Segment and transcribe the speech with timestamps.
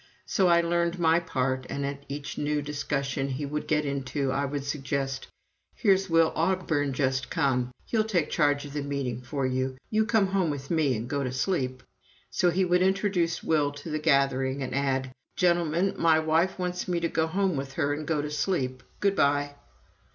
[0.25, 4.45] So I learned my part, and at each new discussion he would get into, I
[4.45, 5.27] would suggest:
[5.75, 9.77] "Here's Will Ogburn just come he'll take charge of the meeting for you.
[9.91, 11.83] You come home with me and go to sleep."
[12.31, 16.99] So he would introduce Will to the gathering, and add: "Gentlemen, my wife wants me
[16.99, 19.53] to go home with her and go to sleep good bye."